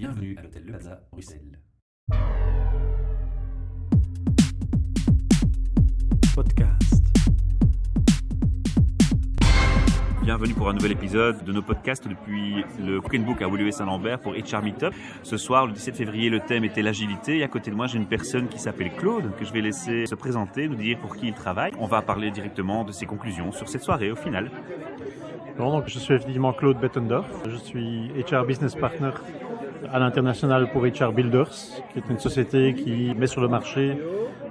Bienvenue 0.00 0.34
à 0.38 0.42
l'hôtel 0.42 0.62
Le 0.64 0.72
Plaza, 0.72 1.02
Bruxelles. 1.12 1.58
Podcast. 6.34 7.04
Bienvenue 10.22 10.54
pour 10.54 10.70
un 10.70 10.72
nouvel 10.72 10.92
épisode 10.92 11.44
de 11.44 11.52
nos 11.52 11.60
podcasts 11.60 12.08
depuis 12.08 12.64
le 12.82 13.02
Cook 13.02 13.20
Book 13.26 13.42
à 13.42 13.48
Woluwe 13.48 13.72
Saint-Lambert 13.72 14.20
pour 14.20 14.32
HR 14.32 14.62
Meetup. 14.62 14.94
Ce 15.22 15.36
soir, 15.36 15.66
le 15.66 15.74
17 15.74 15.94
février, 15.94 16.30
le 16.30 16.40
thème 16.40 16.64
était 16.64 16.80
l'agilité 16.80 17.36
et 17.36 17.42
à 17.42 17.48
côté 17.48 17.70
de 17.70 17.76
moi, 17.76 17.86
j'ai 17.86 17.98
une 17.98 18.08
personne 18.08 18.48
qui 18.48 18.58
s'appelle 18.58 18.92
Claude 18.92 19.36
que 19.36 19.44
je 19.44 19.52
vais 19.52 19.60
laisser 19.60 20.06
se 20.06 20.14
présenter, 20.14 20.66
nous 20.66 20.76
dire 20.76 20.98
pour 20.98 21.14
qui 21.14 21.28
il 21.28 21.34
travaille. 21.34 21.72
On 21.78 21.86
va 21.86 22.00
parler 22.00 22.30
directement 22.30 22.84
de 22.84 22.92
ses 22.92 23.04
conclusions 23.04 23.52
sur 23.52 23.68
cette 23.68 23.82
soirée 23.82 24.10
au 24.10 24.16
final. 24.16 24.50
Bon, 25.58 25.70
donc, 25.72 25.88
je 25.88 25.98
suis 25.98 26.14
effectivement 26.14 26.54
Claude 26.54 26.80
Bettendorf. 26.80 27.28
Je 27.46 27.56
suis 27.56 28.10
HR 28.26 28.46
Business 28.46 28.74
Partner 28.74 29.10
à 29.92 29.98
l'international 29.98 30.70
pour 30.70 30.82
HR 30.82 31.12
Builders, 31.12 31.50
qui 31.92 31.98
est 31.98 32.10
une 32.10 32.18
société 32.18 32.74
qui 32.74 33.14
met 33.16 33.26
sur 33.26 33.40
le 33.40 33.48
marché 33.48 33.96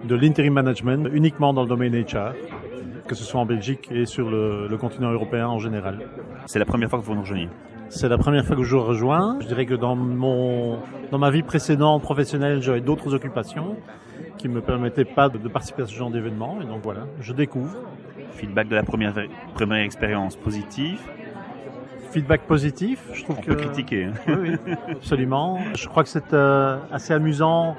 de 0.03 0.15
l'interim 0.15 0.53
management 0.53 1.09
uniquement 1.13 1.53
dans 1.53 1.63
le 1.63 1.67
domaine 1.67 1.93
HR, 1.93 2.33
que 3.07 3.15
ce 3.15 3.23
soit 3.23 3.39
en 3.39 3.45
Belgique 3.45 3.89
et 3.91 4.05
sur 4.05 4.29
le, 4.29 4.67
le 4.67 4.77
continent 4.77 5.11
européen 5.11 5.47
en 5.47 5.59
général. 5.59 5.99
C'est 6.45 6.59
la 6.59 6.65
première 6.65 6.89
fois 6.89 6.99
que 6.99 7.05
vous 7.05 7.15
nous 7.15 7.21
rejoignez? 7.21 7.49
C'est 7.89 8.07
la 8.07 8.20
première 8.20 8.45
fois 8.45 8.55
que 8.55 8.63
je 8.63 8.75
vous 8.75 8.84
rejoins. 8.84 9.37
Je 9.41 9.47
dirais 9.47 9.65
que 9.65 9.73
dans 9.73 9.95
mon, 9.95 10.77
dans 11.11 11.17
ma 11.17 11.31
vie 11.31 11.41
précédente 11.41 12.03
professionnelle, 12.03 12.61
j'avais 12.61 12.81
d'autres 12.81 13.15
occupations 13.15 13.77
qui 14.37 14.48
me 14.48 14.61
permettaient 14.61 15.05
pas 15.05 15.27
de, 15.27 15.39
de 15.39 15.48
participer 15.49 15.81
à 15.81 15.85
ce 15.87 15.95
genre 15.95 16.11
d'événement. 16.11 16.59
Et 16.61 16.65
donc 16.65 16.81
voilà, 16.84 17.07
je 17.20 17.34
découvre. 17.34 17.75
Feedback 18.34 18.70
de 18.70 18.75
la 18.75 18.84
première, 18.84 19.15
première 19.55 19.84
expérience 19.84 20.35
positive. 20.35 20.99
Feedback 22.12 22.41
positif, 22.41 22.99
je 23.13 23.23
trouve 23.23 23.38
On 23.38 23.41
que 23.41 23.48
peut 23.52 23.55
critiquer. 23.55 24.05
hein. 24.05 24.13
Oui, 24.27 24.52
oui, 24.66 24.73
absolument. 24.91 25.59
Je 25.77 25.88
crois 25.88 26.04
que 26.04 26.09
c'est 26.09 26.34
euh, 26.34 26.77
assez 26.91 27.13
amusant 27.13 27.76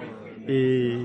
et, 0.49 0.97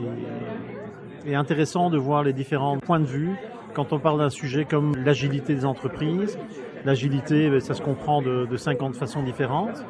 et 1.26 1.36
intéressant 1.36 1.90
de 1.90 1.98
voir 1.98 2.24
les 2.24 2.34
différents 2.34 2.78
points 2.78 3.00
de 3.00 3.06
vue 3.06 3.36
quand 3.74 3.94
on 3.94 4.00
parle 4.00 4.20
d'un 4.20 4.30
sujet 4.30 4.66
comme 4.66 4.96
l'agilité 4.96 5.56
des 5.56 5.66
entreprises. 5.66 6.38
L'agilité, 6.86 7.50
ben, 7.50 7.60
ça 7.60 7.74
se 7.74 7.82
comprend 7.82 8.22
de, 8.22 8.46
de 8.46 8.58
50 8.58 8.96
façons 8.96 9.24
différentes. 9.24 9.84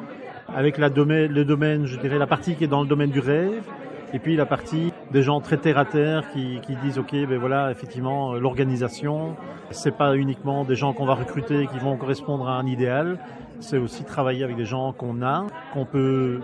Avec 0.54 0.78
la 0.78 0.88
domaine, 0.88 1.30
le 1.30 1.44
domaine, 1.44 1.84
je 1.86 1.98
dirais, 1.98 2.18
la 2.18 2.26
partie 2.26 2.54
qui 2.54 2.64
est 2.64 2.68
dans 2.68 2.80
le 2.82 2.88
domaine 2.88 3.10
du 3.10 3.20
rêve, 3.20 3.62
et 4.16 4.18
puis 4.18 4.34
la 4.34 4.46
partie 4.46 4.94
des 5.10 5.20
gens 5.20 5.42
très 5.42 5.58
terre 5.58 5.76
à 5.76 5.84
terre 5.84 6.30
qui, 6.30 6.58
qui 6.62 6.74
disent, 6.76 6.98
ok, 6.98 7.12
ben 7.12 7.36
voilà, 7.36 7.70
effectivement, 7.70 8.32
euh, 8.32 8.38
l'organisation, 8.38 9.36
c'est 9.70 9.94
pas 9.94 10.16
uniquement 10.16 10.64
des 10.64 10.74
gens 10.74 10.94
qu'on 10.94 11.04
va 11.04 11.12
recruter 11.12 11.66
qui 11.66 11.78
vont 11.78 11.98
correspondre 11.98 12.48
à 12.48 12.56
un 12.58 12.64
idéal, 12.64 13.18
c'est 13.60 13.76
aussi 13.76 14.04
travailler 14.04 14.42
avec 14.42 14.56
des 14.56 14.64
gens 14.64 14.94
qu'on 14.94 15.20
a, 15.20 15.46
qu'on 15.74 15.84
peut 15.84 16.40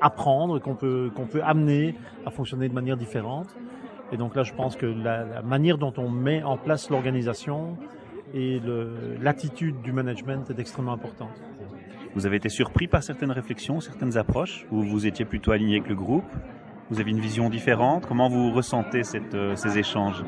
apprendre, 0.00 0.58
qu'on 0.58 0.74
peut, 0.74 1.12
qu'on 1.14 1.26
peut 1.26 1.44
amener 1.44 1.94
à 2.26 2.32
fonctionner 2.32 2.68
de 2.68 2.74
manière 2.74 2.96
différente. 2.96 3.46
Et 4.10 4.16
donc 4.16 4.34
là, 4.34 4.42
je 4.42 4.52
pense 4.52 4.74
que 4.74 4.86
la, 4.86 5.42
manière 5.42 5.78
dont 5.78 5.94
on 5.98 6.10
met 6.10 6.42
en 6.42 6.56
place 6.56 6.90
l'organisation 6.90 7.76
et 8.34 8.60
l'attitude 9.22 9.80
du 9.80 9.92
management 9.92 10.50
est 10.50 10.58
extrêmement 10.58 10.94
importante. 10.94 11.40
Vous 12.16 12.26
avez 12.26 12.38
été 12.38 12.48
surpris 12.48 12.88
par 12.88 13.04
certaines 13.04 13.30
réflexions, 13.30 13.78
certaines 13.78 14.16
approches, 14.16 14.66
ou 14.72 14.82
vous 14.82 15.06
étiez 15.06 15.24
plutôt 15.24 15.52
aligné 15.52 15.76
avec 15.76 15.88
le 15.88 15.94
groupe? 15.94 16.24
Vous 16.90 17.00
avez 17.00 17.10
une 17.10 17.20
vision 17.20 17.50
différente 17.50 18.06
Comment 18.06 18.28
vous 18.28 18.52
ressentez 18.52 19.02
euh, 19.34 19.56
ces 19.56 19.78
échanges? 19.78 20.24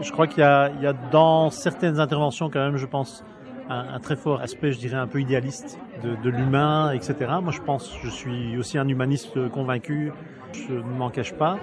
Je 0.00 0.12
crois 0.12 0.26
qu'il 0.26 0.40
y 0.40 0.42
a, 0.42 0.92
dans 1.10 1.48
certaines 1.50 1.98
interventions 2.00 2.50
quand 2.50 2.60
même, 2.60 2.76
je 2.76 2.84
pense, 2.84 3.24
un, 3.70 3.94
un 3.94 3.98
très 3.98 4.16
fort 4.16 4.42
aspect, 4.42 4.72
je 4.72 4.78
dirais, 4.78 4.98
un 4.98 5.06
peu 5.06 5.20
idéaliste 5.20 5.78
de, 6.02 6.16
de 6.22 6.28
l'humain, 6.28 6.92
etc. 6.92 7.14
Moi, 7.42 7.52
je 7.52 7.62
pense, 7.62 7.94
je 8.02 8.10
suis 8.10 8.58
aussi 8.58 8.76
un 8.76 8.86
humaniste 8.86 9.48
convaincu, 9.48 10.12
je 10.52 10.74
ne 10.74 10.98
m'en 10.98 11.08
cache 11.08 11.32
pas, 11.32 11.58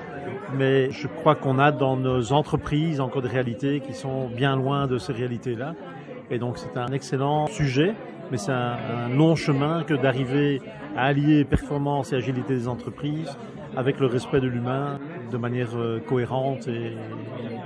mais 0.57 0.89
je 0.91 1.07
crois 1.07 1.35
qu'on 1.35 1.59
a 1.59 1.71
dans 1.71 1.95
nos 1.95 2.33
entreprises 2.33 2.99
encore 2.99 3.21
des 3.21 3.29
réalités 3.29 3.81
qui 3.81 3.93
sont 3.93 4.27
bien 4.27 4.55
loin 4.55 4.87
de 4.87 4.97
ces 4.97 5.13
réalités-là. 5.13 5.75
Et 6.31 6.39
donc, 6.39 6.57
c'est 6.57 6.77
un 6.77 6.87
excellent 6.87 7.47
sujet, 7.47 7.93
mais 8.31 8.37
c'est 8.37 8.51
un, 8.51 8.77
un 9.05 9.09
long 9.09 9.35
chemin 9.35 9.83
que 9.83 9.93
d'arriver 9.93 10.61
à 10.95 11.05
allier 11.05 11.45
performance 11.45 12.13
et 12.13 12.15
agilité 12.15 12.55
des 12.55 12.67
entreprises 12.67 13.37
avec 13.75 13.99
le 13.99 14.07
respect 14.07 14.39
de 14.39 14.47
l'humain 14.47 14.99
de 15.31 15.37
manière 15.37 15.75
euh, 15.75 15.99
cohérente 15.99 16.67
et, 16.67 16.93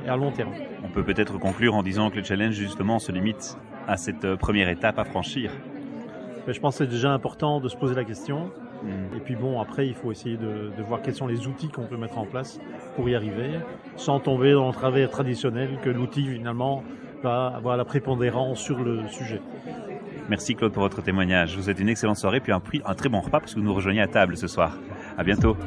à 0.08 0.16
long 0.18 0.32
terme. 0.32 0.52
On 0.84 0.90
peut 0.90 1.04
peut-être 1.04 1.38
conclure 1.38 1.76
en 1.76 1.84
disant 1.84 2.10
que 2.10 2.18
le 2.18 2.24
challenge 2.24 2.56
justement 2.56 3.00
se 3.00 3.12
limite 3.12 3.58
à 3.88 3.98
cette 3.98 4.26
euh, 4.26 4.36
première 4.36 4.70
étape 4.70 4.98
à 4.98 5.06
franchir. 5.06 5.52
Mais 6.48 6.54
je 6.54 6.60
pense 6.60 6.78
que 6.78 6.86
c'est 6.86 6.90
déjà 6.90 7.12
important 7.12 7.60
de 7.60 7.70
se 7.70 7.78
poser 7.78 7.96
la 7.96 8.04
question. 8.04 8.50
Mm. 8.84 9.18
Et 9.18 9.20
puis 9.20 9.36
bon, 9.36 9.62
après, 9.62 9.88
il 9.88 9.94
faut 9.94 10.12
essayer 10.12 10.38
de, 10.38 10.72
de 10.76 10.84
voir 10.84 11.02
quels 11.02 11.14
sont 11.14 11.28
les 11.28 11.48
outils 11.48 11.70
qu'on 11.70 11.86
peut 11.86 11.98
mettre 11.98 12.18
en 12.18 12.26
place 12.26 12.60
pour 12.96 13.08
y 13.08 13.16
arriver, 13.16 13.60
sans 13.96 14.20
tomber 14.20 14.54
dans 14.54 14.68
le 14.68 14.74
travers 14.74 15.10
traditionnel 15.10 15.78
que 15.84 15.90
l'outil 15.90 16.26
finalement 16.26 16.84
va 17.24 17.54
avoir 17.56 17.78
la 17.78 17.86
prépondérance 17.86 18.60
sur 18.60 18.80
le 18.80 19.08
sujet. 19.08 19.42
Merci 20.30 20.56
Claude 20.56 20.72
pour 20.72 20.84
votre 20.84 21.02
témoignage. 21.02 21.52
Je 21.52 21.58
vous 21.58 21.64
souhaite 21.64 21.80
une 21.80 21.90
excellente 21.90 22.18
soirée 22.18 22.40
puis 22.40 22.52
un, 22.52 22.62
un 22.86 22.94
très 22.94 23.10
bon 23.10 23.20
repas 23.20 23.40
parce 23.40 23.54
que 23.54 23.60
vous 23.60 23.66
nous 23.66 23.74
rejoignez 23.74 24.02
à 24.02 24.08
table 24.08 24.38
ce 24.38 24.48
soir. 24.48 24.78
À 25.18 25.24
bientôt. 25.24 25.58